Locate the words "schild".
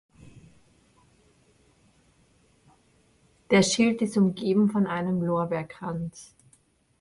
3.61-4.01